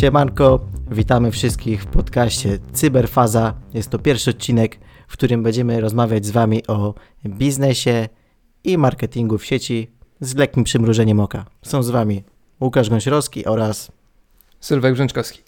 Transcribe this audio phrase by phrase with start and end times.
[0.00, 3.54] Siemanko, witamy wszystkich w podcaście Cyberfaza.
[3.74, 4.78] Jest to pierwszy odcinek,
[5.08, 6.94] w którym będziemy rozmawiać z Wami o
[7.26, 8.08] biznesie
[8.64, 9.90] i marketingu w sieci
[10.20, 11.44] z lekkim przymrużeniem oka.
[11.62, 12.24] Są z Wami
[12.60, 13.92] Łukasz Gąsiorowski oraz
[14.60, 15.42] Sylwek Brzęczkowski.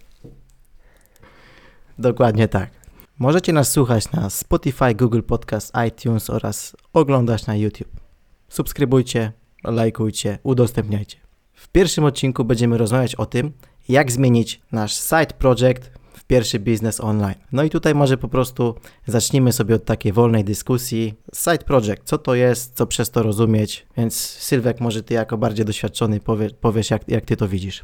[1.99, 2.71] Dokładnie tak.
[3.19, 8.01] Możecie nas słuchać na Spotify, Google Podcast, iTunes oraz oglądać na YouTube.
[8.49, 9.33] Subskrybujcie,
[9.65, 11.19] lajkujcie, udostępniajcie.
[11.53, 13.53] W pierwszym odcinku będziemy rozmawiać o tym,
[13.89, 17.35] jak zmienić nasz side project w pierwszy biznes online.
[17.53, 18.75] No i tutaj może po prostu
[19.07, 21.15] zacznijmy sobie od takiej wolnej dyskusji.
[21.35, 25.65] Side project, co to jest, co przez to rozumieć, więc Sylwek, może ty jako bardziej
[25.65, 27.83] doświadczony powie, powiesz, jak, jak ty to widzisz.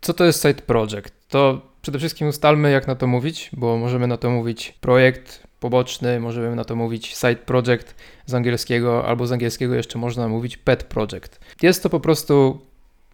[0.00, 1.12] Co to jest side project?
[1.28, 6.20] To przede wszystkim ustalmy, jak na to mówić, bo możemy na to mówić projekt poboczny,
[6.20, 7.94] możemy na to mówić side project
[8.26, 11.40] z angielskiego, albo z angielskiego jeszcze można mówić pet project.
[11.62, 12.60] Jest to po prostu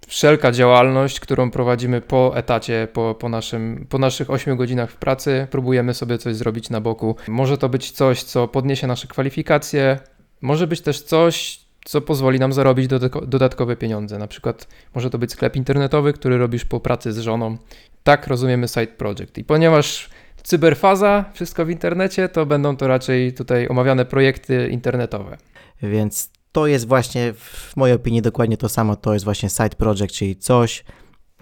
[0.06, 5.46] wszelka działalność, którą prowadzimy po etacie, po, po, naszym, po naszych 8 godzinach w pracy,
[5.50, 7.16] próbujemy sobie coś zrobić na boku.
[7.28, 9.98] Może to być coś, co podniesie nasze kwalifikacje,
[10.40, 12.88] może być też coś, co pozwoli nam zarobić
[13.26, 14.18] dodatkowe pieniądze.
[14.18, 17.56] Na przykład może to być sklep internetowy, który robisz po pracy z żoną.
[18.04, 19.38] Tak rozumiemy side project.
[19.38, 20.10] I ponieważ
[20.42, 25.36] cyberfaza, wszystko w internecie, to będą to raczej tutaj omawiane projekty internetowe.
[25.82, 28.96] Więc to jest właśnie w mojej opinii dokładnie to samo.
[28.96, 30.84] To jest właśnie side project, czyli coś,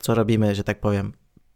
[0.00, 1.12] co robimy, że tak powiem,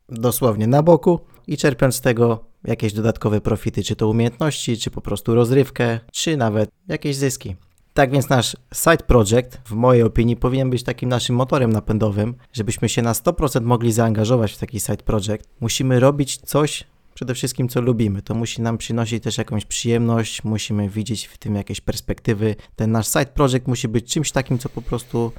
[0.08, 5.00] dosłownie na boku i czerpiąc z tego jakieś dodatkowe profity, czy to umiejętności, czy po
[5.00, 7.56] prostu rozrywkę, czy nawet jakieś zyski.
[7.94, 12.88] Tak więc nasz side project, w mojej opinii, powinien być takim naszym motorem napędowym, żebyśmy
[12.88, 15.48] się na 100% mogli zaangażować w taki side project.
[15.60, 18.22] Musimy robić coś, przede wszystkim co lubimy.
[18.22, 22.56] To musi nam przynosić też jakąś przyjemność, musimy widzieć w tym jakieś perspektywy.
[22.76, 25.32] Ten nasz side project musi być czymś takim, co po prostu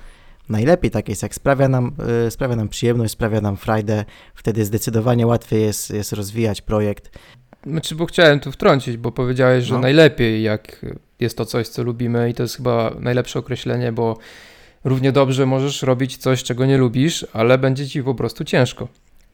[0.49, 1.91] najlepiej tak jest, jak sprawia nam,
[2.23, 4.05] yy, sprawia nam przyjemność, sprawia nam frajdę,
[4.35, 7.19] wtedy zdecydowanie łatwiej jest, jest rozwijać projekt.
[7.65, 9.79] Znaczy, bo chciałem tu wtrącić, bo powiedziałeś, że no.
[9.79, 10.85] najlepiej jak
[11.19, 14.17] jest to coś, co lubimy i to jest chyba najlepsze określenie, bo
[14.83, 18.87] równie dobrze możesz robić coś, czego nie lubisz, ale będzie ci po prostu ciężko.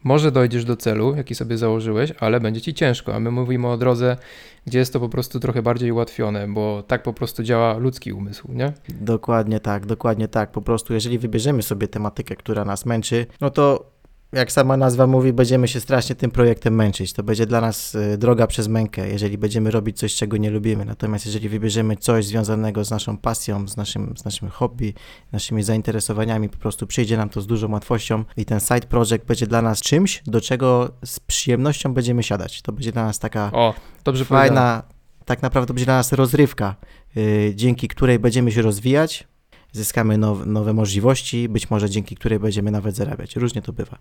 [0.08, 3.78] Może dojdziesz do celu, jaki sobie założyłeś, ale będzie ci ciężko, a my mówimy o
[3.78, 4.18] drodze,
[4.66, 8.52] gdzie jest to po prostu trochę bardziej ułatwione, bo tak po prostu działa ludzki umysł,
[8.52, 8.74] nie?
[8.90, 10.52] Dokładnie tak, dokładnie tak.
[10.52, 13.92] Po prostu, jeżeli wybierzemy sobie tematykę, która nas męczy, no to
[14.34, 17.14] jak sama nazwa mówi, będziemy się strasznie tym projektem męczyć.
[17.14, 20.86] To będzie dla nas y, droga przez mękę, jeżeli będziemy robić coś, czego nie lubimy.
[20.86, 24.94] Natomiast jeżeli wybierzemy coś związanego z naszą pasją, z naszym, z naszym hobby,
[25.32, 29.48] naszymi zainteresowaniami, po prostu przyjdzie nam to z dużą łatwością i ten side project będzie
[29.48, 32.62] dla nas czymś, do czego z przyjemnością będziemy siadać.
[32.62, 33.74] To będzie dla nas taka o,
[34.26, 34.84] fajna,
[35.26, 36.76] tak naprawdę będzie dla nas rozrywka,
[37.16, 39.28] yy, dzięki której będziemy się rozwijać,
[39.72, 43.36] zyskamy now, nowe możliwości, być może dzięki której będziemy nawet zarabiać.
[43.36, 43.98] Różnie to bywa.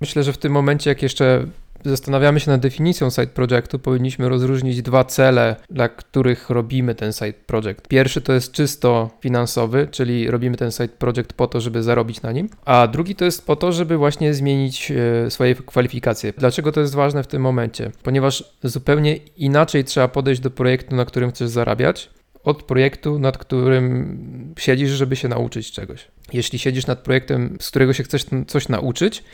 [0.00, 1.46] Myślę, że w tym momencie, jak jeszcze
[1.84, 7.32] zastanawiamy się nad definicją side projectu, powinniśmy rozróżnić dwa cele, dla których robimy ten side
[7.32, 7.88] project.
[7.88, 12.32] Pierwszy to jest czysto finansowy, czyli robimy ten side project po to, żeby zarobić na
[12.32, 14.92] nim, a drugi to jest po to, żeby właśnie zmienić
[15.26, 16.32] e, swoje kwalifikacje.
[16.38, 17.90] Dlaczego to jest ważne w tym momencie?
[18.02, 22.10] Ponieważ zupełnie inaczej trzeba podejść do projektu, na którym chcesz zarabiać,
[22.44, 26.08] od projektu, nad którym siedzisz, żeby się nauczyć czegoś.
[26.32, 29.24] Jeśli siedzisz nad projektem, z którego się chcesz coś nauczyć,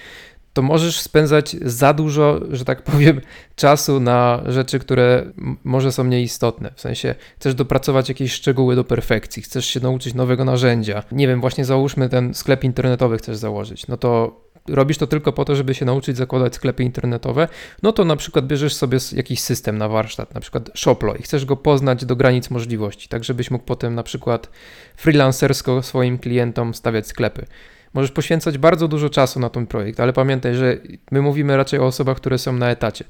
[0.53, 3.21] to możesz spędzać za dużo, że tak powiem,
[3.57, 5.33] czasu na rzeczy, które
[5.65, 6.71] może są nieistotne.
[6.77, 11.03] W sensie chcesz dopracować jakieś szczegóły do perfekcji, chcesz się nauczyć nowego narzędzia.
[11.13, 13.87] Nie wiem, właśnie załóżmy ten sklep internetowy chcesz założyć.
[13.87, 17.49] No to robisz to tylko po to, żeby się nauczyć zakładać sklepy internetowe,
[17.83, 21.45] no to na przykład bierzesz sobie jakiś system na warsztat, na przykład Shoplo i chcesz
[21.45, 24.51] go poznać do granic możliwości, tak żebyś mógł potem na przykład
[24.97, 27.47] freelancersko swoim klientom stawiać sklepy.
[27.95, 30.77] Możesz poświęcać bardzo dużo czasu na ten projekt, ale pamiętaj, że
[31.11, 33.05] my mówimy raczej o osobach, które są na etacie.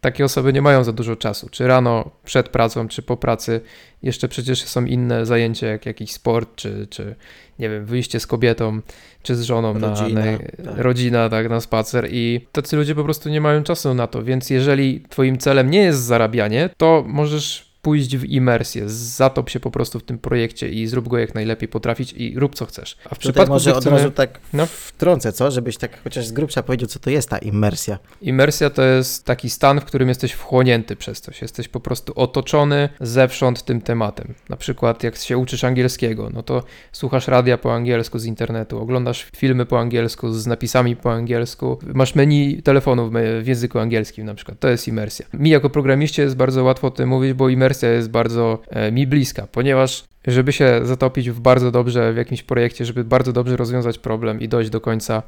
[0.00, 3.60] Takie osoby nie mają za dużo czasu, czy rano przed pracą, czy po pracy.
[4.02, 7.14] Jeszcze przecież są inne zajęcia, jak jakiś sport, czy, czy
[7.58, 8.80] nie wiem, wyjście z kobietą,
[9.22, 10.78] czy z żoną rodzina, na, na tak.
[10.78, 12.08] rodzina, tak, na spacer.
[12.10, 14.22] I tacy ludzie po prostu nie mają czasu na to.
[14.22, 19.70] Więc jeżeli Twoim celem nie jest zarabianie, to możesz pójść w imersję, zatop się po
[19.70, 22.96] prostu w tym projekcie i zrób go jak najlepiej potrafić i rób co chcesz.
[23.04, 23.96] A w Tutaj przypadku, może chcemy...
[23.96, 24.66] od razu tak no?
[24.66, 25.50] wtrącę, co?
[25.50, 27.98] Żebyś tak chociaż z grubsza powiedział, co to jest ta imersja.
[28.22, 31.42] Imersja to jest taki stan, w którym jesteś wchłonięty przez coś.
[31.42, 34.34] Jesteś po prostu otoczony zewsząd tym tematem.
[34.48, 39.26] Na przykład jak się uczysz angielskiego, no to słuchasz radia po angielsku z internetu, oglądasz
[39.36, 43.10] filmy po angielsku z napisami po angielsku, masz menu telefonu
[43.42, 44.60] w języku angielskim na przykład.
[44.60, 45.26] To jest imersja.
[45.34, 48.92] Mi jako programiście jest bardzo łatwo o tym mówić, bo imersja imersja jest bardzo e,
[48.92, 53.56] mi bliska, ponieważ żeby się zatopić w bardzo dobrze w jakimś projekcie, żeby bardzo dobrze
[53.56, 55.22] rozwiązać problem i dojść do końca,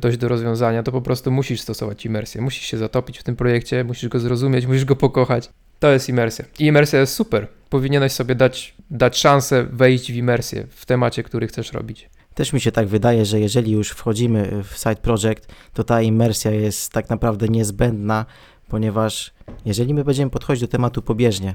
[0.00, 2.40] dojść do rozwiązania, to po prostu musisz stosować imersję.
[2.40, 5.50] Musisz się zatopić w tym projekcie, musisz go zrozumieć, musisz go pokochać.
[5.80, 6.44] To jest imersja.
[6.58, 7.46] I imersja jest super.
[7.70, 12.08] Powinieneś sobie dać, dać szansę wejść w imersję w temacie, który chcesz robić.
[12.34, 16.50] Też mi się tak wydaje, że jeżeli już wchodzimy w side project, to ta imersja
[16.50, 18.26] jest tak naprawdę niezbędna,
[18.68, 19.32] ponieważ
[19.64, 21.54] jeżeli my będziemy podchodzić do tematu pobieżnie,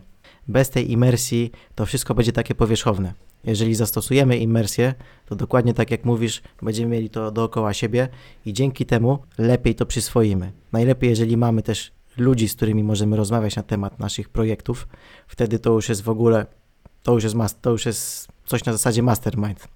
[0.50, 3.14] bez tej imersji to wszystko będzie takie powierzchowne.
[3.44, 4.94] Jeżeli zastosujemy imersję,
[5.26, 8.08] to dokładnie tak jak mówisz, będziemy mieli to dookoła siebie
[8.46, 10.52] i dzięki temu lepiej to przyswoimy.
[10.72, 14.88] Najlepiej, jeżeli mamy też ludzi, z którymi możemy rozmawiać na temat naszych projektów,
[15.28, 16.46] wtedy to już jest w ogóle,
[17.04, 19.68] to już jest, to już jest coś na zasadzie mastermind.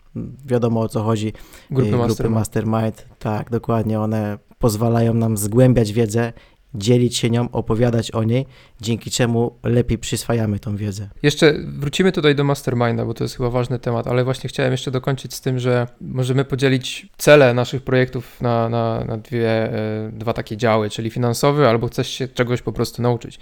[0.45, 1.33] Wiadomo o co chodzi.
[1.71, 2.35] Grupy, Grupy mastermind.
[2.35, 3.05] mastermind.
[3.19, 3.99] Tak, dokładnie.
[3.99, 6.33] One pozwalają nam zgłębiać wiedzę
[6.75, 8.45] dzielić się nią, opowiadać o niej,
[8.81, 11.09] dzięki czemu lepiej przyswajamy tą wiedzę.
[11.23, 14.91] Jeszcze wrócimy tutaj do masterminda, bo to jest chyba ważny temat, ale właśnie chciałem jeszcze
[14.91, 20.33] dokończyć z tym, że możemy podzielić cele naszych projektów na, na, na dwie, e, dwa
[20.33, 23.39] takie działy, czyli finansowy, albo chcesz się czegoś po prostu nauczyć.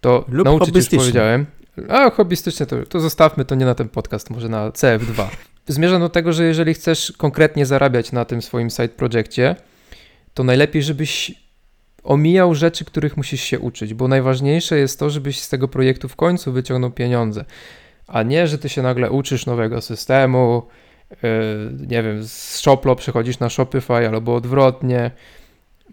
[0.00, 1.46] To Lub nauczyć już powiedziałem.
[1.88, 5.26] A hobbystyczne to, to zostawmy to nie na ten podcast, może na CF2.
[5.68, 9.56] Zmierzam do tego, że jeżeli chcesz konkretnie zarabiać na tym swoim side projekcie,
[10.34, 11.45] to najlepiej, żebyś
[12.06, 16.16] omijał rzeczy, których musisz się uczyć, bo najważniejsze jest to, żebyś z tego projektu w
[16.16, 17.44] końcu wyciągnął pieniądze,
[18.06, 20.62] a nie, że ty się nagle uczysz nowego systemu,
[21.10, 21.18] yy,
[21.86, 25.10] nie wiem, z Shoplo przechodzisz na Shopify albo odwrotnie.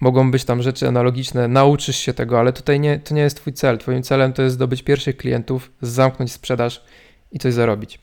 [0.02, 3.54] Mogą być tam rzeczy analogiczne, nauczysz się tego, ale tutaj nie, to nie jest twój
[3.54, 3.78] cel.
[3.78, 6.84] Twoim celem to jest zdobyć pierwszych klientów, zamknąć sprzedaż
[7.32, 8.00] i coś zarobić.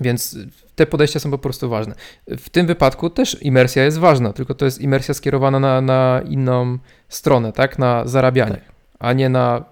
[0.00, 0.36] Więc
[0.74, 1.94] te podejścia są po prostu ważne.
[2.26, 6.78] W tym wypadku też imersja jest ważna, tylko to jest imersja skierowana na, na inną
[7.08, 7.78] stronę, tak?
[7.78, 8.72] Na zarabianie, tak.
[8.98, 9.64] a nie na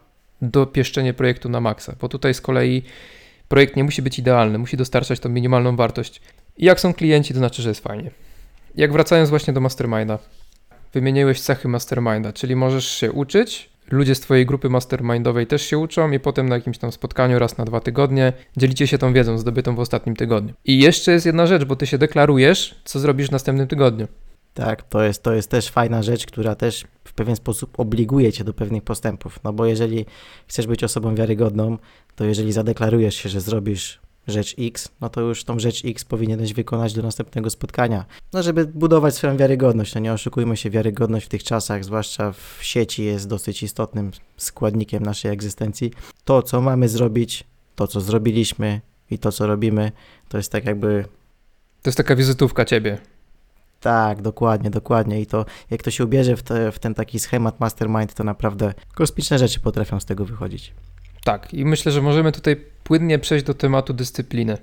[0.42, 2.82] dopieszczenie projektu na maksa, bo tutaj z kolei
[3.48, 6.20] projekt nie musi być idealny, musi dostarczać tą minimalną wartość.
[6.56, 8.10] I jak są klienci, to znaczy, że jest fajnie.
[8.74, 10.18] Jak wracając właśnie do masterminda,
[10.92, 16.10] wymieniłeś cechy masterminda, czyli możesz się uczyć, ludzie z Twojej grupy mastermindowej też się uczą
[16.10, 19.74] i potem na jakimś tam spotkaniu raz na dwa tygodnie dzielicie się tą wiedzą zdobytą
[19.74, 20.54] w ostatnim tygodniu.
[20.64, 24.08] I jeszcze jest jedna rzecz, bo Ty się deklarujesz, co zrobisz w następnym tygodniu.
[24.54, 28.44] Tak, to jest, to jest też fajna rzecz, która też w pewien sposób obliguje cię
[28.44, 29.40] do pewnych postępów.
[29.44, 30.06] No bo jeżeli
[30.46, 31.78] chcesz być osobą wiarygodną,
[32.16, 36.52] to jeżeli zadeklarujesz się, że zrobisz rzecz X, no to już tą rzecz X powinieneś
[36.52, 38.04] wykonać do następnego spotkania.
[38.32, 39.94] No, żeby budować swoją wiarygodność.
[39.94, 45.02] No nie oszukujmy się, wiarygodność w tych czasach, zwłaszcza w sieci, jest dosyć istotnym składnikiem
[45.02, 45.90] naszej egzystencji.
[46.24, 47.44] To, co mamy zrobić,
[47.76, 48.80] to, co zrobiliśmy
[49.10, 49.92] i to, co robimy,
[50.28, 51.04] to jest tak jakby.
[51.82, 52.98] To jest taka wizytówka ciebie.
[53.80, 55.20] Tak, dokładnie, dokładnie.
[55.20, 58.74] I to, jak to się ubierze w, te, w ten taki schemat mastermind, to naprawdę
[58.94, 60.72] kosmiczne rzeczy potrafią z tego wychodzić.
[61.24, 64.58] Tak, i myślę, że możemy tutaj płynnie przejść do tematu dyscypliny.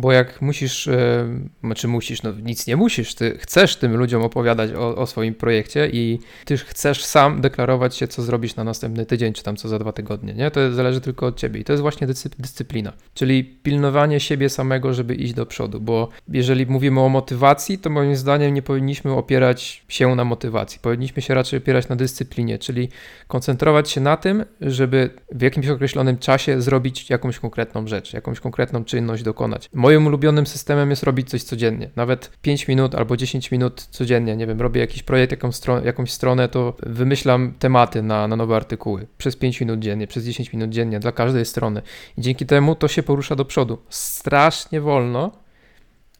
[0.00, 1.26] Bo jak musisz, e,
[1.64, 5.88] znaczy musisz, no nic nie musisz, ty chcesz tym ludziom opowiadać o, o, swoim projekcie
[5.92, 9.78] i ty chcesz sam deklarować się, co zrobisz na następny tydzień, czy tam co za
[9.78, 10.50] dwa tygodnie, nie?
[10.50, 12.06] To zależy tylko od ciebie i to jest właśnie
[12.38, 17.90] dyscyplina, czyli pilnowanie siebie samego, żeby iść do przodu, bo jeżeli mówimy o motywacji, to
[17.90, 22.88] moim zdaniem nie powinniśmy opierać się na motywacji, powinniśmy się raczej opierać na dyscyplinie, czyli
[23.28, 28.84] koncentrować się na tym, żeby w jakimś określonym czasie zrobić jakąś konkretną rzecz, jakąś konkretną
[28.84, 31.90] czynność dokonać ulubionym systemem jest robić coś codziennie.
[31.96, 34.36] Nawet 5 minut albo 10 minut codziennie.
[34.36, 38.56] Nie wiem, robię jakiś projekt, jakąś, stron jakąś stronę, to wymyślam tematy na, na nowe
[38.56, 39.06] artykuły.
[39.18, 41.82] Przez 5 minut dziennie, przez 10 minut dziennie dla każdej strony.
[42.18, 43.78] I dzięki temu to się porusza do przodu.
[43.88, 45.32] Strasznie wolno,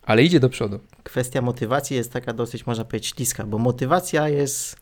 [0.03, 0.81] ale idzie do przodu.
[1.03, 4.77] Kwestia motywacji jest taka dosyć, można powiedzieć, śliska, bo motywacja jest,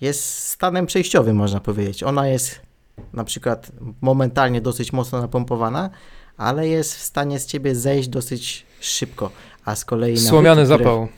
[0.00, 2.02] jest stanem przejściowym, można powiedzieć.
[2.02, 2.60] Ona jest
[3.12, 5.90] na przykład momentalnie dosyć mocno napompowana,
[6.36, 9.30] ale jest w stanie z ciebie zejść dosyć szybko.
[9.64, 10.18] A z kolei.
[10.18, 11.08] Słomiany nawyki, zapał.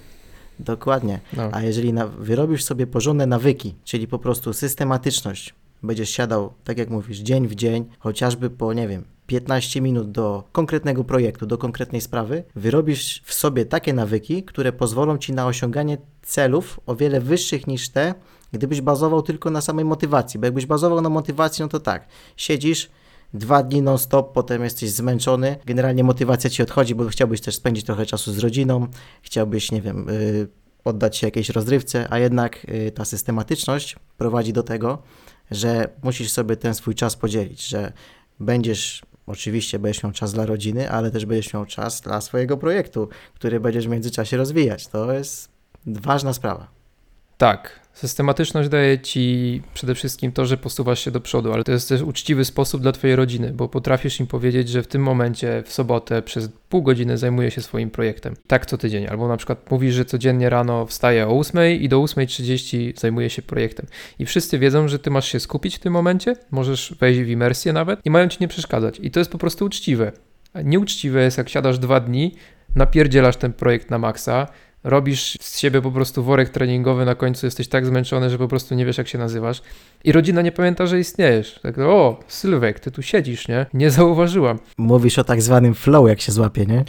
[0.59, 1.21] Dokładnie.
[1.33, 1.49] No.
[1.53, 2.07] A jeżeli na...
[2.07, 7.55] wyrobisz sobie porządne nawyki, czyli po prostu systematyczność, będziesz siadał, tak jak mówisz, dzień w
[7.55, 13.35] dzień, chociażby po, nie wiem, 15 minut do konkretnego projektu, do konkretnej sprawy, wyrobisz w
[13.35, 18.15] sobie takie nawyki, które pozwolą ci na osiąganie celów o wiele wyższych niż te,
[18.53, 20.41] gdybyś bazował tylko na samej motywacji.
[20.41, 22.07] Bo jakbyś bazował na motywacji, no to tak,
[22.37, 22.91] siedzisz,
[23.35, 28.07] dwa dni non-stop, potem jesteś zmęczony, generalnie motywacja ci odchodzi, bo chciałbyś też spędzić trochę
[28.07, 28.87] czasu z rodziną,
[29.23, 30.49] chciałbyś, nie wiem, yy,
[30.85, 35.03] oddać się jakiejś rozrywce, a jednak yy, ta systematyczność prowadzi do tego,
[35.51, 37.93] że musisz sobie ten swój czas podzielić, że
[38.41, 43.09] będziesz Oczywiście będziesz miał czas dla rodziny, ale też będziesz miał czas dla swojego projektu,
[43.35, 44.87] który będziesz w międzyczasie rozwijać.
[44.87, 45.49] To jest
[45.87, 46.76] ważna sprawa.
[47.39, 51.89] Tak, Systematyczność daje ci przede wszystkim to, że posuwasz się do przodu, ale to jest
[51.89, 55.73] też uczciwy sposób dla twojej rodziny, bo potrafisz im powiedzieć, że w tym momencie, w
[55.73, 58.35] sobotę, przez pół godziny zajmuję się swoim projektem.
[58.47, 59.07] Tak co tydzień.
[59.07, 63.43] Albo na przykład mówisz, że codziennie rano wstaję o 8 i do 8.30 zajmuję się
[63.43, 63.87] projektem.
[64.19, 67.73] I wszyscy wiedzą, że ty masz się skupić w tym momencie, możesz wejść w imersję
[67.73, 68.99] nawet i mają ci nie przeszkadzać.
[69.03, 70.13] I to jest po prostu uczciwe.
[70.65, 72.35] Nieuczciwe jest, jak siadasz dwa dni,
[72.75, 74.47] napierdzielasz ten projekt na maksa,
[74.87, 78.75] robisz z siebie po prostu worek treningowy, na końcu jesteś tak zmęczony, że po prostu
[78.75, 79.63] nie wiesz, jak się nazywasz.
[80.05, 81.61] I rodzina nie pamięta, że istniejesz.
[81.63, 83.67] Tak, o, Sylwek, ty tu siedzisz, nie?
[83.75, 84.59] Nie zauważyłam.
[84.79, 86.85] Mówisz o tak zwanym flow, jak się złapie, nie?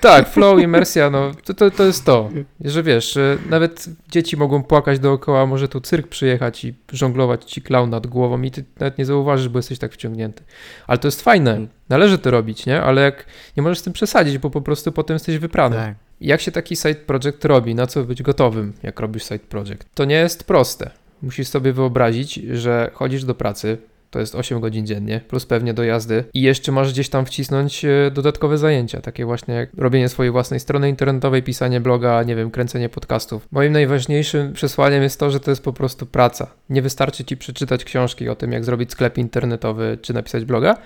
[0.00, 3.18] Tak, flow, imersja, no to, to, to jest to, że wiesz,
[3.50, 8.42] nawet dzieci mogą płakać dookoła, może tu cyrk przyjechać i żonglować ci klaun nad głową
[8.42, 10.44] i ty nawet nie zauważysz, bo jesteś tak wciągnięty.
[10.86, 12.82] Ale to jest fajne, należy to robić, nie?
[12.82, 13.26] Ale jak
[13.56, 15.76] nie możesz z tym przesadzić, bo po prostu potem jesteś wyprany.
[15.76, 16.05] Tak.
[16.20, 17.74] Jak się taki side project robi?
[17.74, 19.86] Na co być gotowym, jak robisz side project?
[19.94, 20.90] To nie jest proste.
[21.22, 23.78] Musisz sobie wyobrazić, że chodzisz do pracy,
[24.10, 27.84] to jest 8 godzin dziennie, plus pewnie do jazdy i jeszcze masz gdzieś tam wcisnąć
[27.84, 32.50] e, dodatkowe zajęcia, takie właśnie jak robienie swojej własnej strony internetowej, pisanie bloga, nie wiem,
[32.50, 33.48] kręcenie podcastów.
[33.50, 36.50] Moim najważniejszym przesłaniem jest to, że to jest po prostu praca.
[36.70, 40.76] Nie wystarczy ci przeczytać książki o tym, jak zrobić sklep internetowy czy napisać bloga.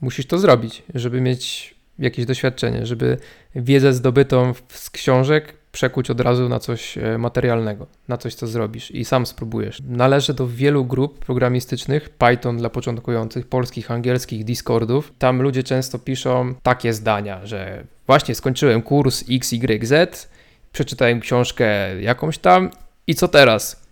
[0.00, 3.18] Musisz to zrobić, żeby mieć jakieś doświadczenie, żeby
[3.54, 8.90] wiedzę zdobytą z książek przekuć od razu na coś e, materialnego, na coś, co zrobisz
[8.90, 9.82] i sam spróbujesz.
[9.88, 15.12] Należę do wielu grup programistycznych, Python dla początkujących, polskich, angielskich, Discordów.
[15.18, 20.28] Tam ludzie często piszą takie zdania, że właśnie skończyłem kurs XYZ,
[20.72, 21.66] przeczytałem książkę
[22.02, 22.70] jakąś tam
[23.06, 23.88] i co teraz?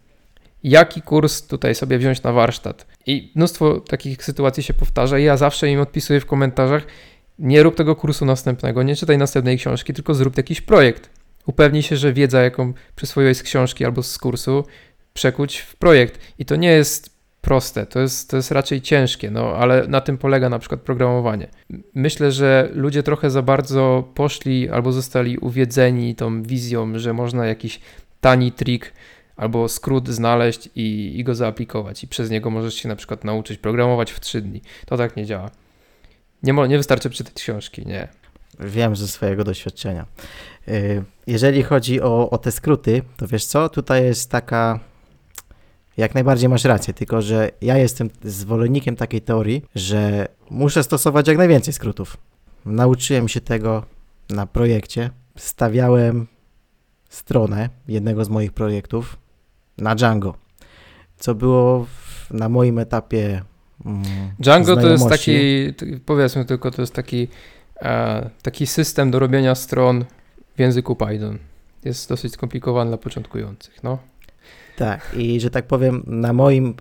[0.63, 2.87] Jaki kurs tutaj sobie wziąć na warsztat?
[3.07, 6.87] I mnóstwo takich sytuacji się powtarza ja zawsze im odpisuję w komentarzach,
[7.39, 11.11] nie rób tego kursu następnego, nie czytaj następnej książki, tylko zrób jakiś projekt.
[11.47, 14.65] Upewnij się, że wiedza, jaką przyswoiłeś z książki albo z kursu,
[15.15, 16.21] przekuć w projekt.
[16.39, 20.19] I to nie jest proste, to jest, to jest raczej ciężkie, no ale na tym
[20.19, 21.49] polega na przykład programowanie.
[21.95, 27.81] Myślę, że ludzie trochę za bardzo poszli albo zostali uwiedzeni tą wizją, że można jakiś
[28.21, 28.93] tani trik
[29.37, 33.59] albo skrót znaleźć i, i go zaaplikować i przez niego możesz się na przykład nauczyć
[33.59, 34.63] programować w 3 dni.
[34.87, 35.51] To tak nie działa.
[36.47, 38.09] Nie, nie wystarczy czytać książki, nie.
[38.61, 40.07] Wiem ze swojego doświadczenia.
[40.69, 44.81] Y, jeżeli chodzi o, o te skróty, to wiesz co, tutaj jest taka
[45.97, 51.39] jak najbardziej masz rację, tylko że ja jestem zwolennikiem takiej teorii, że muszę stosować jak
[51.39, 52.17] najwięcej skrótów.
[52.67, 53.85] Nauczyłem się tego
[54.31, 55.11] na projekcie.
[55.37, 56.27] Stawiałem
[57.09, 59.17] stronę jednego z moich projektów
[59.79, 60.35] na Django,
[61.19, 61.87] co było
[62.31, 63.43] na moim etapie
[64.39, 65.39] Django to jest taki,
[66.07, 67.29] powiedzmy tylko, to jest taki,
[67.83, 70.05] e, taki system do robienia stron
[70.57, 71.39] w języku Python.
[71.85, 73.99] Jest dosyć skomplikowany dla początkujących, no.
[74.77, 76.75] Tak, i że tak powiem, na moim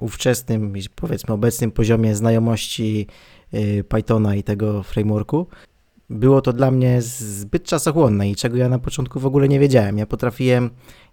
[0.00, 3.06] ówczesnym, powiedzmy obecnym poziomie znajomości
[3.54, 5.46] y, Pythona i tego frameworku,
[6.10, 9.98] było to dla mnie zbyt czasochłonne i czego ja na początku w ogóle nie wiedziałem.
[9.98, 10.70] Ja potrafiłem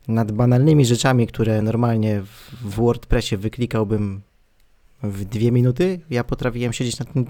[0.08, 4.22] nad banalnymi rzeczami, które normalnie w WordPressie wyklikałbym
[5.04, 6.00] w dwie minuty.
[6.10, 7.26] Ja potrafiłem siedzieć na tym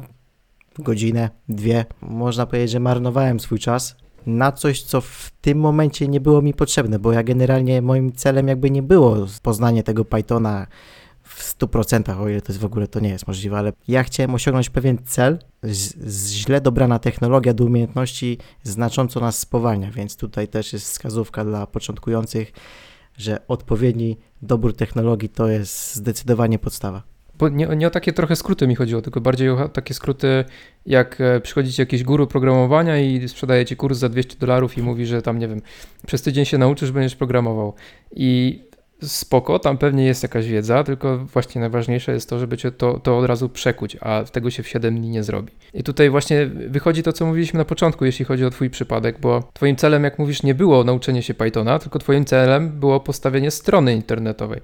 [0.79, 1.85] godzinę, dwie.
[2.01, 3.95] Można powiedzieć, że marnowałem swój czas
[4.25, 8.47] na coś, co w tym momencie nie było mi potrzebne, bo ja generalnie moim celem
[8.47, 10.67] jakby nie było poznanie tego Pythona
[11.23, 14.33] w 100%, o ile to jest w ogóle to nie jest możliwe, ale ja chciałem
[14.33, 20.73] osiągnąć pewien cel, z, źle dobrana technologia do umiejętności znacząco nas spowalnia, więc tutaj też
[20.73, 22.51] jest wskazówka dla początkujących,
[23.17, 27.03] że odpowiedni dobór technologii to jest zdecydowanie podstawa.
[27.47, 30.45] Nie, nie, o takie trochę skróty mi chodziło, tylko bardziej o takie skróty,
[30.85, 35.05] jak e, przychodzicie jakiś guru programowania i sprzedaje ci kurs za 200 dolarów i mówi,
[35.05, 35.61] że tam, nie wiem,
[36.07, 37.73] przez tydzień się nauczysz, będziesz programował.
[38.15, 38.59] I
[39.01, 43.17] spoko, tam pewnie jest jakaś wiedza, tylko właśnie najważniejsze jest to, żeby cię to, to
[43.17, 45.51] od razu przekuć, a tego się w 7 dni nie zrobi.
[45.73, 49.43] I tutaj właśnie wychodzi to, co mówiliśmy na początku, jeśli chodzi o twój przypadek, bo
[49.53, 53.93] twoim celem, jak mówisz, nie było nauczenie się Pythona, tylko twoim celem było postawienie strony
[53.93, 54.61] internetowej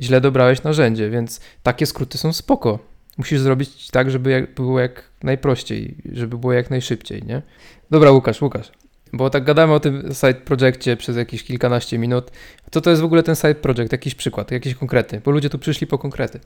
[0.00, 2.78] źle dobrałeś narzędzie, więc takie skróty są spoko.
[3.18, 7.42] Musisz zrobić tak, żeby jak, było jak najprościej, żeby było jak najszybciej, nie?
[7.90, 8.72] Dobra, Łukasz, Łukasz,
[9.12, 12.30] bo tak gadamy o tym side projectie przez jakieś kilkanaście minut.
[12.70, 13.92] Co to jest w ogóle ten side project?
[13.92, 16.40] Jakiś przykład, jakiś konkretny, bo ludzie tu przyszli po konkrety.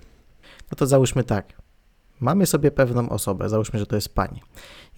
[0.70, 1.52] No to załóżmy tak.
[2.20, 4.42] Mamy sobie pewną osobę, załóżmy, że to jest pani.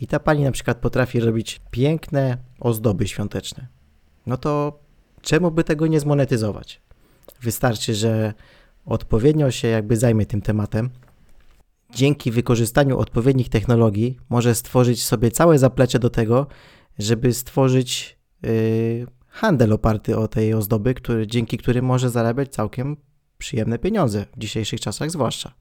[0.00, 3.66] I ta pani na przykład potrafi robić piękne ozdoby świąteczne.
[4.26, 4.78] No to
[5.22, 6.80] czemu by tego nie zmonetyzować?
[7.42, 8.34] Wystarczy, że
[8.86, 10.90] odpowiednio się jakby zajmie tym tematem.
[11.94, 16.46] Dzięki wykorzystaniu odpowiednich technologii może stworzyć sobie całe zaplecze do tego,
[16.98, 22.96] żeby stworzyć yy, handel oparty o tej ozdoby, który, dzięki którym może zarabiać całkiem
[23.38, 25.52] przyjemne pieniądze, w dzisiejszych czasach zwłaszcza.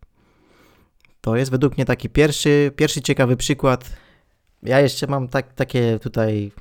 [1.21, 3.89] To jest według mnie taki pierwszy, pierwszy ciekawy przykład.
[4.63, 6.51] Ja jeszcze mam tak, takie tutaj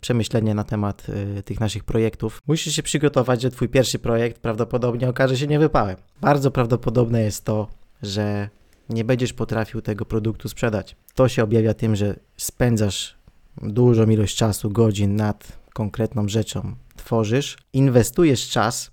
[0.00, 1.06] przemyślenie na temat
[1.38, 2.42] y, tych naszych projektów.
[2.46, 5.96] Musisz się przygotować, że twój pierwszy projekt prawdopodobnie okaże się niewypałem.
[6.20, 7.68] Bardzo prawdopodobne jest to,
[8.02, 8.48] że
[8.88, 10.96] nie będziesz potrafił tego produktu sprzedać.
[11.14, 13.16] To się objawia tym, że spędzasz
[13.62, 18.90] dużą ilość czasu, godzin nad konkretną rzeczą, tworzysz, inwestujesz czas,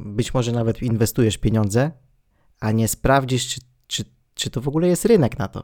[0.00, 1.90] być może nawet inwestujesz pieniądze,
[2.60, 4.04] a nie sprawdzisz, czy, czy,
[4.34, 5.62] czy to w ogóle jest rynek na to.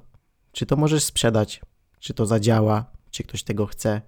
[0.53, 1.61] Czy to możesz sprzedać,
[1.99, 4.03] czy to zadziała, czy ktoś tego chce.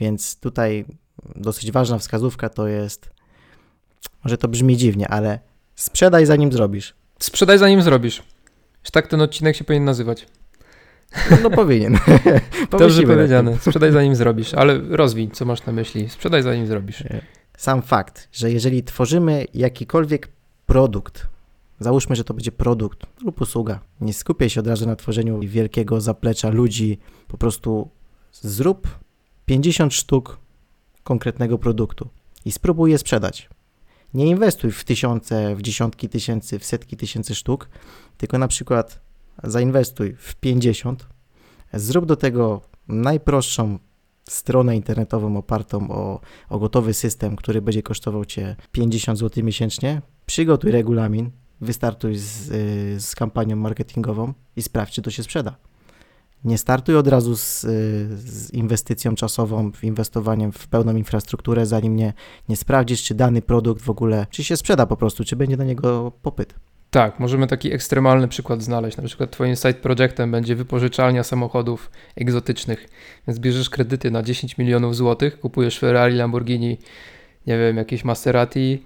[0.00, 0.84] Więc tutaj
[1.36, 3.10] dosyć ważna wskazówka to jest,
[4.24, 5.38] może to brzmi dziwnie, ale
[5.74, 6.94] sprzedaj zanim zrobisz.
[7.18, 8.22] Sprzedaj zanim zrobisz.
[8.92, 10.26] Tak ten odcinek się powinien nazywać.
[11.30, 11.98] No, no powinien.
[12.78, 13.58] Dobrze powiedziane.
[13.58, 16.08] Sprzedaj zanim zrobisz, ale rozwij, co masz na myśli.
[16.08, 17.04] Sprzedaj zanim zrobisz.
[17.56, 20.28] Sam fakt, że jeżeli tworzymy jakikolwiek
[20.66, 21.26] produkt,
[21.80, 26.00] załóżmy, że to będzie produkt lub usługa, nie skupię się od razu na tworzeniu wielkiego
[26.00, 27.90] zaplecza ludzi, po prostu
[28.32, 28.99] zrób
[29.50, 30.38] 50 sztuk
[31.04, 32.08] konkretnego produktu
[32.44, 33.48] i spróbuj je sprzedać.
[34.14, 37.68] Nie inwestuj w tysiące, w dziesiątki tysięcy, w setki tysięcy sztuk,
[38.16, 39.00] tylko na przykład
[39.44, 41.06] zainwestuj w 50,
[41.72, 43.78] zrób do tego najprostszą
[44.28, 50.70] stronę internetową opartą o, o gotowy system, który będzie kosztował Cię 50 zł miesięcznie, przygotuj
[50.70, 51.30] regulamin,
[51.60, 55.69] wystartuj z, y, z kampanią marketingową i sprawdź, czy to się sprzeda.
[56.44, 57.68] Nie startuj od razu z, y,
[58.16, 62.12] z, inwestycją czasową, inwestowaniem w pełną infrastrukturę, zanim nie,
[62.48, 65.64] nie sprawdzisz, czy dany produkt w ogóle, czy się sprzeda po prostu, czy będzie na
[65.64, 66.54] niego popyt.
[66.90, 68.96] Tak, możemy taki ekstremalny przykład znaleźć.
[68.96, 72.88] Na przykład Twoim side projectem będzie wypożyczalnia samochodów egzotycznych,
[73.28, 76.78] więc bierzesz kredyty na 10 milionów złotych, kupujesz Ferrari, Lamborghini,
[77.46, 78.84] nie wiem, jakieś Maserati,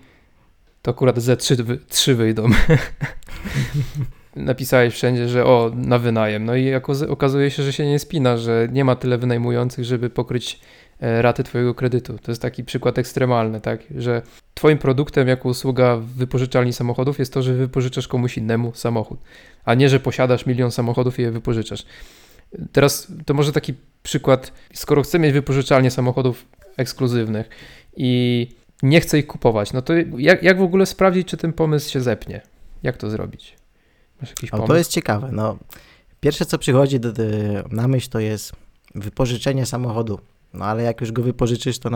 [0.83, 1.57] to akurat ze 3,
[1.89, 2.47] 3 wyjdą.
[4.37, 6.45] Napisałeś wszędzie, że o, na wynajem.
[6.45, 6.75] No i
[7.09, 10.61] okazuje się, że się nie spina, że nie ma tyle wynajmujących, żeby pokryć
[11.01, 12.19] E, raty Twojego kredytu.
[12.19, 13.81] To jest taki przykład ekstremalny, tak?
[13.97, 14.23] Że
[14.55, 19.21] Twoim produktem jako usługa wypożyczalni samochodów jest to, że wypożyczasz komuś innemu samochód,
[19.65, 21.87] a nie, że posiadasz milion samochodów i je wypożyczasz.
[22.73, 27.49] Teraz to może taki przykład, skoro chcę mieć wypożyczalnię samochodów ekskluzywnych
[27.97, 28.49] i
[28.83, 32.01] nie chcę ich kupować, no to jak, jak w ogóle sprawdzić, czy ten pomysł się
[32.01, 32.41] zepnie?
[32.83, 33.57] Jak to zrobić?
[34.21, 34.65] Masz jakiś pomysł?
[34.65, 35.29] O, to jest ciekawe.
[35.33, 35.59] No,
[36.21, 37.23] pierwsze, co przychodzi do, do,
[37.71, 38.53] na myśl, to jest
[38.95, 40.19] wypożyczenie samochodu
[40.55, 41.91] no ale jak już go wypożyczysz, to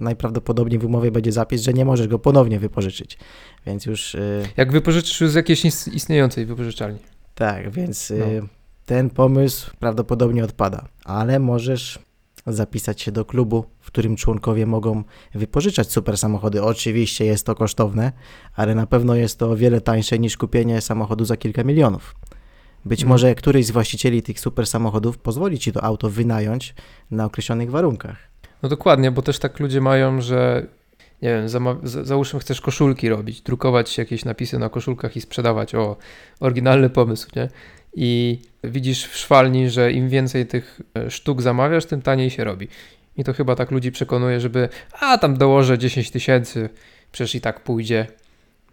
[0.00, 3.18] najprawdopodobniej w umowie będzie zapis, że nie możesz go ponownie wypożyczyć.
[3.66, 4.14] Więc już.
[4.14, 4.48] Yy...
[4.56, 6.98] Jak wypożyczysz już z jakiejś istniejącej wypożyczalni.
[7.34, 8.48] Tak, więc yy, no.
[8.86, 11.98] ten pomysł prawdopodobnie odpada, ale możesz
[12.46, 16.62] zapisać się do klubu, w którym członkowie mogą wypożyczać super samochody.
[16.62, 18.12] Oczywiście jest to kosztowne,
[18.56, 22.14] ale na pewno jest to o wiele tańsze niż kupienie samochodu za kilka milionów.
[22.84, 23.08] Być hmm.
[23.08, 26.74] może któryś z właścicieli tych super samochodów pozwoli ci to auto wynająć
[27.10, 28.16] na określonych warunkach.
[28.62, 30.66] No dokładnie, bo też tak ludzie mają, że
[31.22, 31.48] nie wiem,
[31.84, 35.74] załóżmy chcesz koszulki robić, drukować jakieś napisy na koszulkach i sprzedawać.
[35.74, 35.96] O,
[36.40, 37.48] oryginalny pomysł, nie?
[37.94, 42.68] I widzisz w szwalni, że im więcej tych e, sztuk zamawiasz, tym taniej się robi.
[43.16, 44.68] I to chyba tak ludzi przekonuje, żeby
[45.00, 46.68] a tam dołożę 10 tysięcy,
[47.12, 48.06] przecież i tak pójdzie,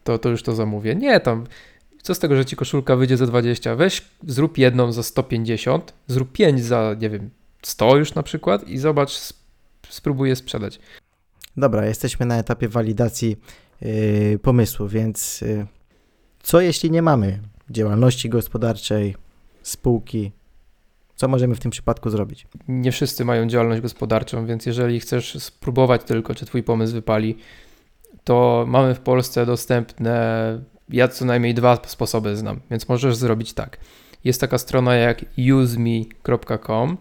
[0.03, 0.95] to, to już to zamówię.
[0.95, 1.45] Nie, tam
[2.01, 3.75] co z tego, że ci koszulka wyjdzie za 20?
[3.75, 7.29] Weź, zrób jedną za 150, zrób 5 za, nie wiem,
[7.62, 9.34] 100 już na przykład i zobacz,
[9.89, 10.79] spróbuj je sprzedać.
[11.58, 13.38] Dobra, jesteśmy na etapie walidacji
[13.82, 15.65] yy, pomysłu, więc yy,
[16.43, 19.15] co jeśli nie mamy działalności gospodarczej,
[19.62, 20.32] spółki?
[21.15, 22.47] Co możemy w tym przypadku zrobić?
[22.67, 27.38] Nie wszyscy mają działalność gospodarczą, więc jeżeli chcesz spróbować tylko, czy twój pomysł wypali,
[28.23, 33.77] to mamy w Polsce dostępne ja co najmniej dwa sposoby znam, więc możesz zrobić tak.
[34.23, 35.25] Jest taka strona jak
[35.63, 36.97] useme.com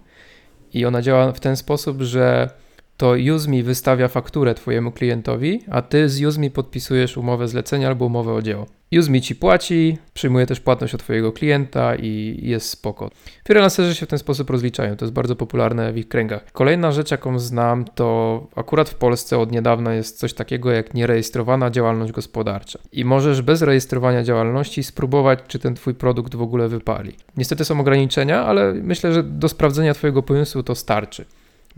[0.74, 2.50] i ona działa w ten sposób, że
[2.98, 8.32] to UseMe wystawia fakturę Twojemu klientowi, a Ty z UseMe podpisujesz umowę zlecenia albo umowę
[8.32, 8.66] o dzieło.
[8.98, 13.10] UseMe Ci płaci, przyjmuje też płatność od Twojego klienta i jest spoko.
[13.46, 16.44] Freelancerzy się w ten sposób rozliczają, to jest bardzo popularne w ich kręgach.
[16.52, 21.70] Kolejna rzecz, jaką znam, to akurat w Polsce od niedawna jest coś takiego jak nierejestrowana
[21.70, 22.78] działalność gospodarcza.
[22.92, 27.12] I możesz bez rejestrowania działalności spróbować, czy ten Twój produkt w ogóle wypali.
[27.36, 31.24] Niestety są ograniczenia, ale myślę, że do sprawdzenia Twojego pomysłu to starczy.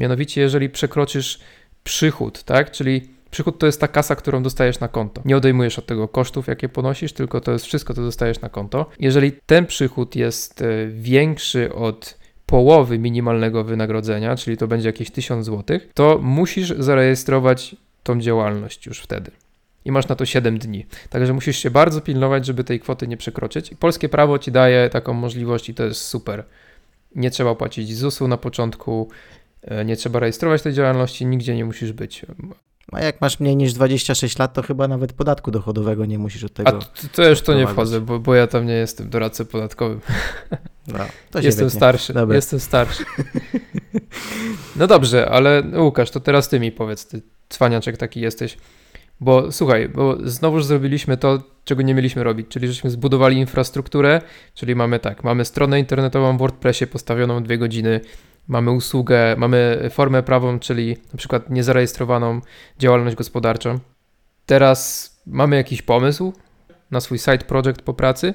[0.00, 1.40] Mianowicie, jeżeli przekroczysz
[1.84, 5.22] przychód, tak, czyli przychód to jest ta kasa, którą dostajesz na konto.
[5.24, 8.86] Nie odejmujesz od tego kosztów, jakie ponosisz, tylko to jest wszystko, co dostajesz na konto.
[8.98, 15.46] Jeżeli ten przychód jest e, większy od połowy minimalnego wynagrodzenia, czyli to będzie jakieś 1000
[15.46, 19.30] zł, to musisz zarejestrować tą działalność już wtedy.
[19.84, 20.86] I masz na to 7 dni.
[21.10, 23.74] Także musisz się bardzo pilnować, żeby tej kwoty nie przekroczyć.
[23.78, 26.44] Polskie prawo ci daje taką możliwość i to jest super.
[27.14, 29.08] Nie trzeba płacić ZUS-u na początku,
[29.84, 32.26] nie trzeba rejestrować tej działalności, nigdzie nie musisz być.
[32.92, 36.52] A jak masz mniej niż 26 lat, to chyba nawet podatku dochodowego nie musisz od
[36.52, 36.68] tego.
[36.68, 40.00] A to, to już to nie wchodzę, bo, bo ja tam nie jestem doradcą podatkowym.
[40.88, 42.12] No, jestem starszy.
[42.12, 42.36] Dobra.
[42.36, 43.04] Jestem starszy.
[44.76, 48.56] No dobrze, ale Łukasz, to teraz ty mi powiedz, ty cwaniaczek taki jesteś.
[49.20, 54.20] Bo słuchaj, bo znowuż zrobiliśmy to, czego nie mieliśmy robić, czyli żeśmy zbudowali infrastrukturę,
[54.54, 58.00] czyli mamy tak, mamy stronę internetową w WordPressie postawioną dwie godziny,
[58.50, 62.40] mamy usługę, mamy formę prawą, czyli na przykład niezarejestrowaną
[62.78, 63.78] działalność gospodarczą.
[64.46, 66.32] Teraz mamy jakiś pomysł
[66.90, 68.34] na swój side project po pracy,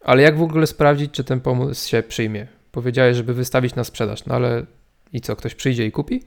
[0.00, 2.46] ale jak w ogóle sprawdzić, czy ten pomysł się przyjmie?
[2.72, 4.66] Powiedziałeś, żeby wystawić na sprzedaż, no ale
[5.12, 6.22] i co, ktoś przyjdzie i kupi?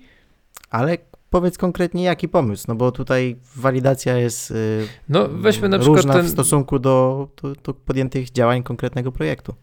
[0.70, 0.98] Ale
[1.30, 6.18] powiedz konkretnie jaki pomysł, no bo tutaj walidacja jest yy, no, weźmy na różna przykład
[6.18, 6.26] ten...
[6.26, 9.56] w stosunku do, do, do podjętych działań konkretnego projektu.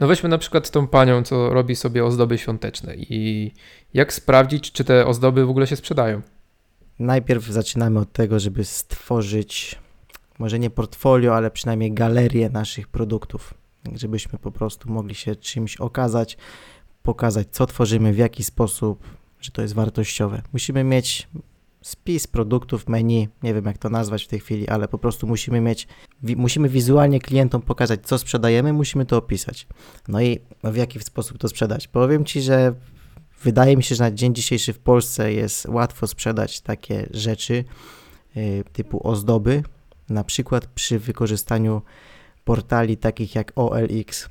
[0.00, 3.52] No weźmy na przykład tą panią, co robi sobie ozdoby świąteczne i
[3.94, 6.22] jak sprawdzić, czy te ozdoby w ogóle się sprzedają?
[6.98, 9.78] Najpierw zaczynamy od tego, żeby stworzyć
[10.38, 13.54] może nie portfolio, ale przynajmniej galerię naszych produktów,
[13.94, 16.36] żebyśmy po prostu mogli się czymś okazać,
[17.02, 19.04] pokazać co tworzymy, w jaki sposób,
[19.40, 20.42] że to jest wartościowe.
[20.52, 21.28] Musimy mieć
[21.88, 25.60] spis produktów, menu, nie wiem jak to nazwać w tej chwili, ale po prostu musimy
[25.60, 25.88] mieć,
[26.22, 29.66] wi musimy wizualnie klientom pokazać, co sprzedajemy, musimy to opisać.
[30.08, 31.88] No i w jaki sposób to sprzedać?
[31.88, 32.74] Powiem Ci, że
[33.42, 37.64] wydaje mi się, że na dzień dzisiejszy w Polsce jest łatwo sprzedać takie rzeczy
[38.34, 39.62] yy, typu ozdoby,
[40.08, 41.82] na przykład przy wykorzystaniu
[42.44, 44.28] portali takich jak OLX.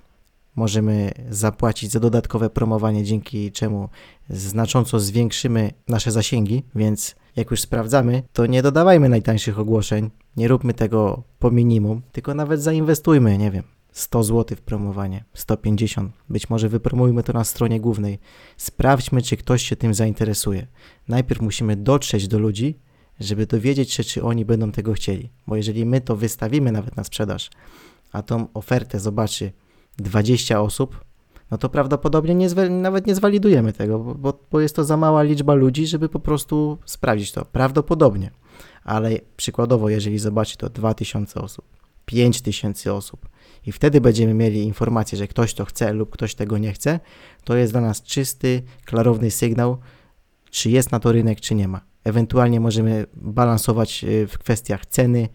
[0.55, 3.89] Możemy zapłacić za dodatkowe promowanie, dzięki czemu
[4.29, 10.73] znacząco zwiększymy nasze zasięgi, więc jak już sprawdzamy, to nie dodawajmy najtańszych ogłoszeń, nie róbmy
[10.73, 16.13] tego po minimum, tylko nawet zainwestujmy, nie wiem, 100 zł w promowanie, 150.
[16.29, 18.19] Być może wypromujmy to na stronie głównej.
[18.57, 20.67] Sprawdźmy, czy ktoś się tym zainteresuje.
[21.07, 22.79] Najpierw musimy dotrzeć do ludzi,
[23.19, 25.29] żeby dowiedzieć się, czy oni będą tego chcieli.
[25.47, 27.49] Bo jeżeli my to wystawimy nawet na sprzedaż,
[28.11, 29.51] a tą ofertę zobaczy
[29.97, 31.05] 20 osób,
[31.51, 35.53] no to prawdopodobnie nie nawet nie zwalidujemy tego, bo, bo jest to za mała liczba
[35.53, 37.45] ludzi, żeby po prostu sprawdzić to.
[37.45, 38.31] Prawdopodobnie.
[38.83, 41.65] Ale przykładowo, jeżeli zobaczy to 2000 osób,
[42.05, 43.29] 5000 osób
[43.65, 46.99] i wtedy będziemy mieli informację, że ktoś to chce lub ktoś tego nie chce,
[47.43, 49.77] to jest dla nas czysty, klarowny sygnał,
[50.49, 51.81] czy jest na to rynek, czy nie ma.
[52.03, 55.29] Ewentualnie możemy balansować y, w kwestiach ceny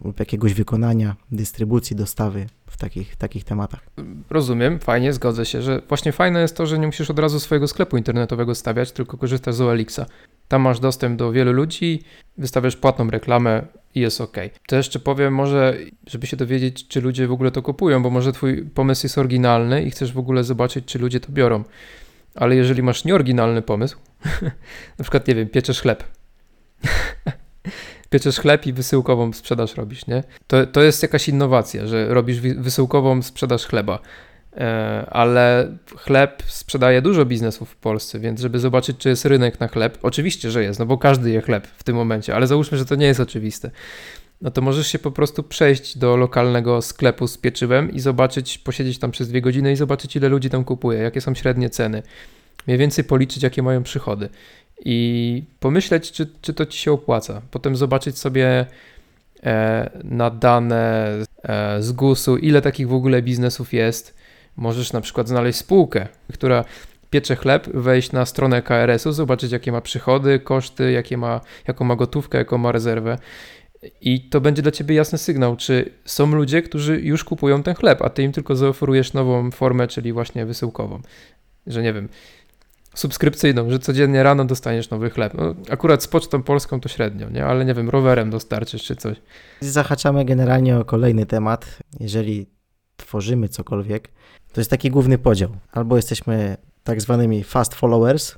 [0.00, 3.80] lub jakiegoś wykonania, dystrybucji, dostawy w takich, takich tematach.
[4.30, 7.68] Rozumiem, fajnie, zgodzę się, że właśnie fajne jest to, że nie musisz od razu swojego
[7.68, 10.06] sklepu internetowego stawiać, tylko korzystasz z OLX-a.
[10.48, 12.02] Tam masz dostęp do wielu ludzi,
[12.38, 14.36] wystawiasz płatną reklamę i jest ok.
[14.66, 18.32] To jeszcze powiem może, żeby się dowiedzieć, czy ludzie w ogóle to kupują, bo może
[18.32, 21.64] twój pomysł jest oryginalny i chcesz w ogóle zobaczyć, czy ludzie to biorą.
[22.34, 23.98] Ale jeżeli masz nieoryginalny pomysł,
[24.98, 26.04] na przykład, nie wiem, pieczesz chleb,
[28.14, 30.22] pieczesz chleb i wysyłkową sprzedaż robisz, nie?
[30.46, 33.98] To, to jest jakaś innowacja, że robisz wysyłkową sprzedaż chleba.
[34.56, 39.68] E, ale chleb sprzedaje dużo biznesów w Polsce, więc żeby zobaczyć, czy jest rynek na
[39.68, 42.84] chleb, oczywiście, że jest, no bo każdy je chleb w tym momencie, ale załóżmy, że
[42.84, 43.70] to nie jest oczywiste.
[44.42, 48.98] No to możesz się po prostu przejść do lokalnego sklepu z pieczywem i zobaczyć, posiedzieć
[48.98, 52.02] tam przez dwie godziny i zobaczyć, ile ludzi tam kupuje, jakie są średnie ceny.
[52.66, 54.28] Mniej więcej policzyć, jakie mają przychody
[54.80, 57.42] i pomyśleć, czy, czy to ci się opłaca.
[57.50, 58.66] Potem zobaczyć sobie
[59.42, 61.08] e, na dane
[61.42, 64.14] e, z GUS-u, ile takich w ogóle biznesów jest.
[64.56, 66.64] Możesz na przykład znaleźć spółkę, która
[67.10, 71.96] piecze chleb, wejść na stronę KRS-u, zobaczyć jakie ma przychody, koszty, jakie ma, jaką ma
[71.96, 73.18] gotówkę, jaką ma rezerwę.
[74.00, 78.02] I to będzie dla ciebie jasny sygnał, czy są ludzie, którzy już kupują ten chleb,
[78.02, 81.00] a ty im tylko zaoferujesz nową formę, czyli właśnie wysyłkową.
[81.66, 82.08] Że nie wiem,
[82.94, 85.34] subskrypcyjną, że codziennie rano dostaniesz nowy chleb.
[85.34, 87.46] No, akurat z Pocztą Polską to średnio, nie?
[87.46, 89.16] ale nie wiem, rowerem dostarczysz czy coś.
[89.60, 91.78] Zahaczamy generalnie o kolejny temat.
[92.00, 92.46] Jeżeli
[92.96, 94.08] tworzymy cokolwiek,
[94.52, 95.50] to jest taki główny podział.
[95.72, 98.34] Albo jesteśmy tak zwanymi fast followers,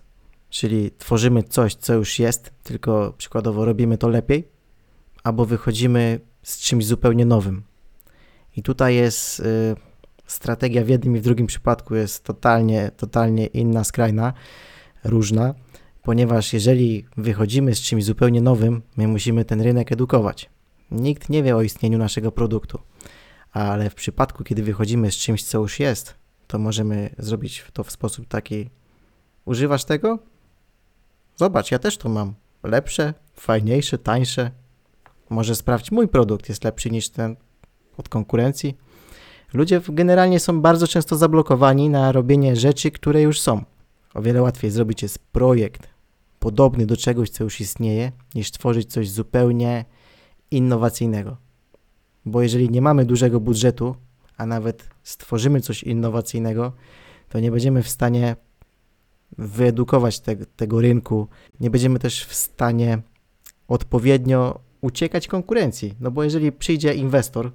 [0.50, 4.48] czyli tworzymy coś, co już jest, tylko przykładowo robimy to lepiej,
[5.24, 7.62] albo wychodzimy z czymś zupełnie nowym.
[8.56, 9.76] I tutaj jest y,
[10.26, 14.32] strategia w jednym i w drugim przypadku jest totalnie, totalnie inna, skrajna,
[15.04, 15.54] różna,
[16.02, 20.50] ponieważ jeżeli wychodzimy z czymś zupełnie nowym, my musimy ten rynek edukować.
[20.90, 22.78] Nikt nie wie o istnieniu naszego produktu,
[23.52, 26.14] ale w przypadku, kiedy wychodzimy z czymś, co już jest,
[26.46, 28.70] to możemy zrobić to w sposób taki.
[29.44, 30.18] Używasz tego?
[31.36, 32.34] Zobacz, ja też to mam.
[32.62, 34.50] Lepsze, fajniejsze, tańsze.
[35.30, 37.36] Może sprawdź, mój produkt jest lepszy niż ten
[37.96, 38.76] od konkurencji.
[39.54, 43.64] Ludzie generalnie są bardzo często zablokowani na robienie rzeczy, które już są.
[44.14, 45.88] O wiele łatwiej zrobić jest projekt
[46.38, 49.84] podobny do czegoś, co już istnieje, niż tworzyć coś zupełnie
[50.50, 51.36] innowacyjnego.
[52.24, 53.96] Bo jeżeli nie mamy dużego budżetu,
[54.36, 56.72] a nawet stworzymy coś innowacyjnego,
[57.28, 58.36] to nie będziemy w stanie
[59.38, 61.28] wyedukować te, tego rynku,
[61.60, 62.98] nie będziemy też w stanie
[63.68, 65.94] odpowiednio uciekać konkurencji.
[66.00, 67.52] No bo jeżeli przyjdzie inwestor,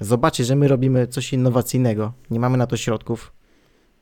[0.00, 3.32] zobaczy, że my robimy coś innowacyjnego, nie mamy na to środków,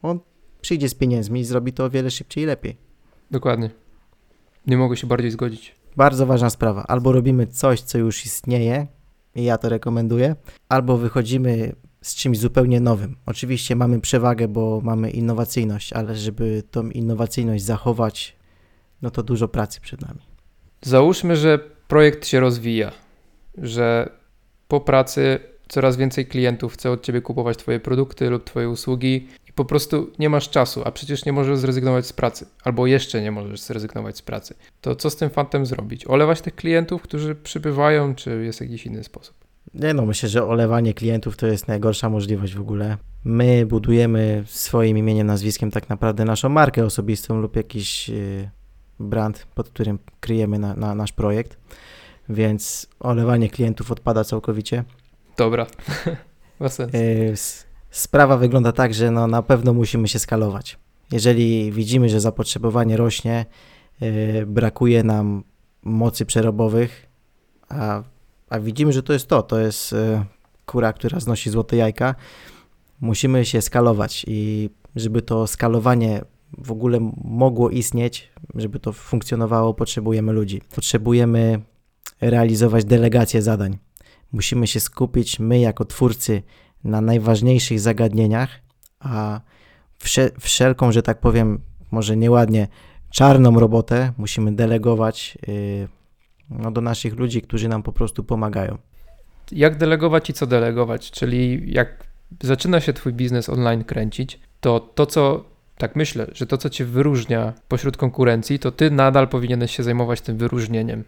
[0.02, 0.20] on
[0.60, 2.76] przyjdzie z pieniędzmi i zrobi to o wiele szybciej i lepiej.
[3.30, 3.70] Dokładnie.
[4.66, 5.74] Nie mogę się bardziej zgodzić.
[5.96, 6.84] Bardzo ważna sprawa.
[6.88, 8.86] Albo robimy coś, co już istnieje,
[9.34, 10.36] i ja to rekomenduję,
[10.68, 13.16] albo wychodzimy z czymś zupełnie nowym.
[13.26, 18.36] Oczywiście mamy przewagę, bo mamy innowacyjność, ale żeby tą innowacyjność zachować,
[19.02, 20.20] no to dużo pracy przed nami.
[20.82, 22.92] Załóżmy, że projekt się rozwija,
[23.58, 24.10] że
[24.68, 29.52] po pracy coraz więcej klientów chce od ciebie kupować Twoje produkty lub Twoje usługi i
[29.52, 33.30] po prostu nie masz czasu, a przecież nie możesz zrezygnować z pracy, albo jeszcze nie
[33.30, 34.54] możesz zrezygnować z pracy.
[34.80, 36.06] To co z tym fantem zrobić?
[36.06, 39.46] Olewać tych klientów, którzy przybywają, czy jest jakiś inny sposób?
[39.74, 42.96] Nie no, myślę, że olewanie klientów to jest najgorsza możliwość w ogóle.
[43.24, 48.50] My budujemy swoim imieniem, nazwiskiem tak naprawdę naszą markę osobistą lub jakiś y,
[49.00, 51.56] brand, pod którym kryjemy na, na nasz projekt,
[52.28, 54.84] więc olewanie klientów odpada całkowicie.
[55.36, 55.66] Dobra,
[56.60, 56.94] ma sens.
[56.94, 57.34] Y,
[57.90, 60.78] sprawa wygląda tak, że no na pewno musimy się skalować.
[61.12, 63.46] Jeżeli widzimy, że zapotrzebowanie rośnie,
[64.02, 65.44] y, brakuje nam
[65.82, 67.06] mocy przerobowych,
[67.68, 68.02] a,
[68.48, 70.24] a widzimy, że to jest to, to jest y,
[70.66, 72.14] kura, która znosi złote jajka,
[73.00, 76.24] musimy się skalować i żeby to skalowanie
[76.58, 80.62] w ogóle mogło istnieć, żeby to funkcjonowało, potrzebujemy ludzi.
[80.74, 81.60] Potrzebujemy
[82.20, 83.78] realizować delegację zadań.
[84.36, 86.42] Musimy się skupić my jako twórcy
[86.84, 88.50] na najważniejszych zagadnieniach,
[89.00, 89.40] a
[90.40, 92.68] wszelką, że tak powiem, może nieładnie,
[93.10, 95.88] czarną robotę musimy delegować yy,
[96.50, 98.78] no, do naszych ludzi, którzy nam po prostu pomagają.
[99.52, 101.10] Jak delegować i co delegować?
[101.10, 102.06] Czyli jak
[102.42, 105.44] zaczyna się Twój biznes online kręcić, to to, co
[105.78, 110.20] tak myślę, że to, co Cię wyróżnia pośród konkurencji, to Ty nadal powinieneś się zajmować
[110.20, 111.04] tym wyróżnieniem.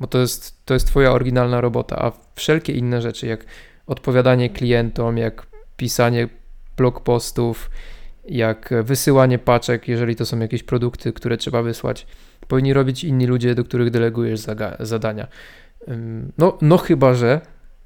[0.00, 3.44] Bo to jest, to jest Twoja oryginalna robota, a wszelkie inne rzeczy, jak
[3.86, 6.28] odpowiadanie klientom, jak pisanie
[6.76, 7.70] blog postów,
[8.28, 12.06] jak wysyłanie paczek, jeżeli to są jakieś produkty, które trzeba wysłać,
[12.48, 14.40] powinni robić inni ludzie, do których delegujesz
[14.80, 15.26] zadania.
[16.38, 17.40] No, no chyba, że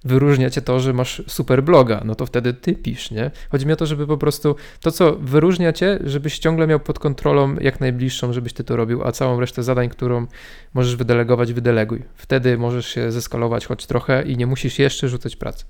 [0.04, 3.30] wyróżnia cię to, że masz super bloga, no to wtedy ty pisz, nie?
[3.50, 6.98] Chodzi mi o to, żeby po prostu to, co wyróżnia cię, żebyś ciągle miał pod
[6.98, 10.26] kontrolą jak najbliższą, żebyś ty to robił, a całą resztę zadań, którą
[10.74, 12.02] możesz wydelegować, wydeleguj.
[12.14, 15.64] Wtedy możesz się zeskalować choć trochę i nie musisz jeszcze rzucać pracy.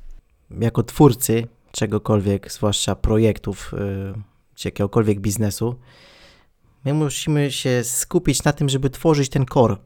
[0.61, 4.23] Jako twórcy czegokolwiek, zwłaszcza projektów yy,
[4.55, 5.77] czy jakiegokolwiek biznesu,
[6.85, 9.77] my musimy się skupić na tym, żeby tworzyć ten core,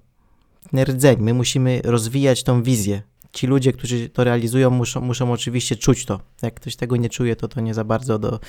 [0.70, 1.16] ten rdzeń.
[1.20, 3.02] My musimy rozwijać tą wizję,
[3.37, 6.20] ci ludzie, którzy to realizują, muszą, muszą oczywiście czuć to.
[6.42, 8.40] Jak ktoś tego nie czuje, to to nie za bardzo do,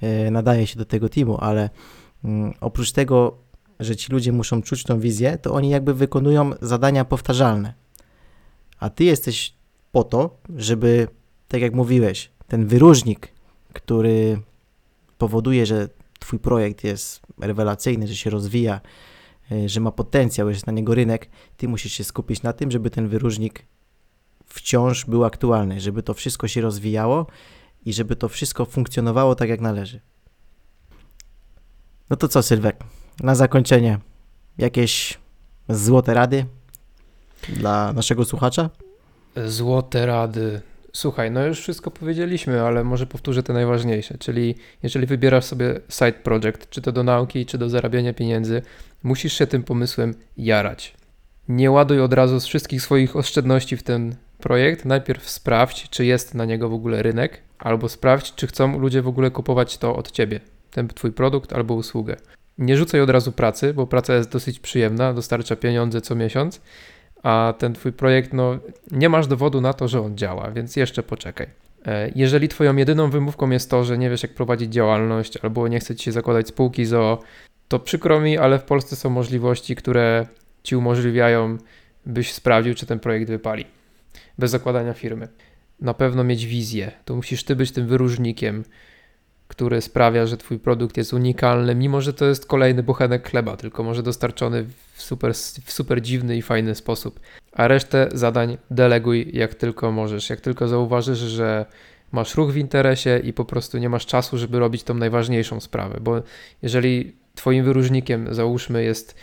[0.00, 1.70] e, nadaje się do tego teamu, ale
[2.24, 3.38] mm, oprócz tego,
[3.80, 7.74] że ci ludzie muszą czuć tą wizję, to oni jakby wykonują zadania powtarzalne.
[8.80, 9.54] A ty jesteś
[9.92, 11.08] po to, żeby,
[11.48, 13.28] tak jak mówiłeś, ten wyróżnik,
[13.72, 14.40] który
[15.18, 18.80] powoduje, że twój projekt jest rewelacyjny, że się rozwija,
[19.52, 22.70] e, że ma potencjał, że jest na niego rynek, ty musisz się skupić na tym,
[22.70, 23.64] żeby ten wyróżnik
[24.48, 27.26] wciąż był aktualny, żeby to wszystko się rozwijało
[27.84, 30.00] i żeby to wszystko funkcjonowało tak jak należy.
[32.10, 32.76] No to co, Sylwek?
[33.20, 33.98] Na zakończenie
[34.58, 35.18] jakieś
[35.68, 36.46] złote rady
[37.48, 38.70] dla naszego słuchacza?
[39.46, 40.60] Złote rady.
[40.92, 44.18] Słuchaj, no już wszystko powiedzieliśmy, ale może powtórzę te najważniejsze.
[44.18, 48.62] Czyli jeżeli wybierasz sobie side project, czy to do nauki, czy do zarabiania pieniędzy,
[49.02, 50.94] musisz się tym pomysłem jarać.
[51.48, 56.34] Nie ładuj od razu z wszystkich swoich oszczędności w ten projekt, najpierw sprawdź, czy jest
[56.34, 60.10] na niego w ogóle rynek, albo sprawdź, czy chcą ludzie w ogóle kupować to od
[60.10, 62.16] ciebie, ten twój produkt albo usługę.
[62.58, 66.60] Nie rzucaj od razu pracy, bo praca jest dosyć przyjemna, dostarcza pieniądze co miesiąc,
[67.22, 68.58] a ten twój projekt, no
[68.90, 71.46] nie masz dowodu na to, że on działa, więc jeszcze poczekaj.
[71.86, 75.80] E, jeżeli twoją jedyną wymówką jest to, że nie wiesz jak prowadzić działalność albo nie
[75.80, 77.22] chce ci się zakładać spółki ZO,
[77.68, 80.26] to przykro mi, ale w Polsce są możliwości, które
[80.62, 81.58] ci umożliwiają,
[82.06, 83.77] byś sprawdził, czy ten projekt wypali
[84.38, 85.28] bez zakładania firmy.
[85.80, 86.92] Na pewno mieć wizję.
[87.04, 88.64] To musisz ty być tym wyróżnikiem.
[89.48, 93.82] który sprawia, że twój produkt jest unikalny, mimo że to jest kolejny bochenek chleba, tylko
[93.82, 97.20] może dostarczony w super, w super dziwny i fajny sposób.
[97.52, 100.30] A resztę zadań deleguj jak tylko możesz.
[100.30, 101.66] Jak tylko zauważysz, że
[102.12, 105.98] masz ruch w interesie i po prostu nie masz czasu, żeby robić tą najważniejszą sprawę,
[106.00, 106.22] bo
[106.62, 109.14] jeżeli twoim wyróżnikiem, załóżmy, jest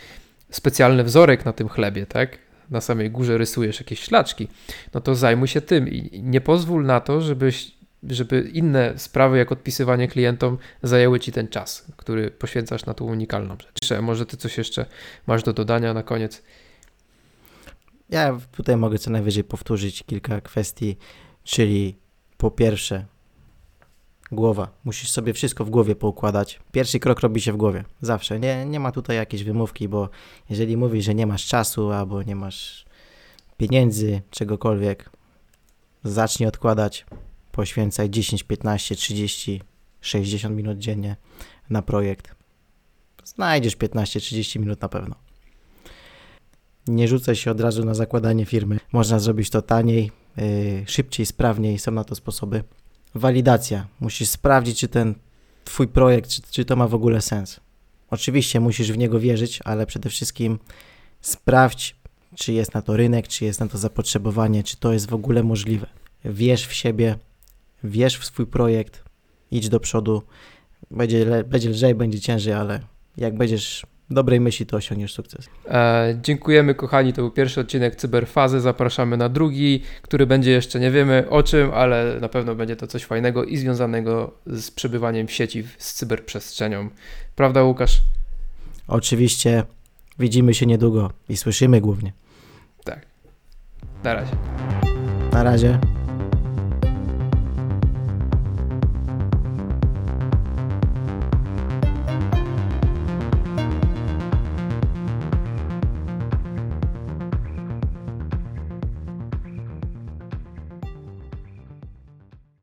[0.50, 2.38] specjalny wzorek na tym chlebie, tak?
[2.70, 4.48] Na samej górze rysujesz jakieś ślaczki,
[4.94, 9.52] no to zajmuj się tym i nie pozwól na to, żebyś żeby inne sprawy, jak
[9.52, 14.00] odpisywanie klientom, zajęły ci ten czas, który poświęcasz na tą unikalną rzecz.
[14.02, 14.86] Może ty coś jeszcze
[15.26, 16.42] masz do dodania na koniec?
[18.08, 20.96] Ja tutaj mogę co najwyżej powtórzyć kilka kwestii,
[21.44, 21.96] czyli
[22.36, 23.06] po pierwsze,
[24.32, 24.68] głowa.
[24.84, 26.60] Musisz sobie wszystko w głowie poukładać.
[26.72, 27.84] Pierwszy krok robi się w głowie.
[28.00, 28.40] Zawsze.
[28.40, 30.08] Nie, nie ma tutaj jakiejś wymówki, bo
[30.50, 32.86] jeżeli mówisz, że nie masz czasu albo nie masz
[33.56, 35.10] pieniędzy, czegokolwiek,
[36.04, 37.06] zacznij odkładać
[37.52, 39.62] poświęcaj 10, 15, 30,
[40.00, 41.16] 60 minut dziennie
[41.70, 42.34] na projekt.
[43.24, 45.14] Znajdziesz 15-30 minut na pewno.
[46.86, 48.78] Nie rzucaj się od razu na zakładanie firmy.
[48.92, 50.44] Można zrobić to taniej, yy,
[50.86, 52.64] szybciej, sprawniej, są na to sposoby.
[53.16, 53.86] Walidacja.
[54.00, 55.14] Musisz sprawdzić, czy ten
[55.64, 57.60] twój projekt, czy, czy to ma w ogóle sens.
[58.10, 60.58] Oczywiście musisz w niego wierzyć, ale przede wszystkim
[61.20, 61.96] sprawdź,
[62.34, 65.42] czy jest na to rynek, czy jest na to zapotrzebowanie, czy to jest w ogóle
[65.42, 65.86] możliwe.
[66.24, 67.18] Wierz w siebie,
[67.84, 69.04] wierz w swój projekt,
[69.50, 70.22] idź do przodu.
[70.90, 72.80] Będzie, będzie lżej, będzie ciężej, ale
[73.16, 75.48] jak będziesz dobrej myśli, to osiągniesz sukces.
[75.68, 80.90] E, dziękujemy kochani, to był pierwszy odcinek Cyberfazy, zapraszamy na drugi, który będzie jeszcze nie
[80.90, 85.32] wiemy o czym, ale na pewno będzie to coś fajnego i związanego z przebywaniem w
[85.32, 86.90] sieci, z cyberprzestrzenią.
[87.36, 88.02] Prawda Łukasz?
[88.88, 89.64] Oczywiście,
[90.18, 92.12] widzimy się niedługo i słyszymy głównie.
[92.84, 93.06] Tak.
[94.04, 94.32] Na razie.
[95.32, 95.95] Na razie.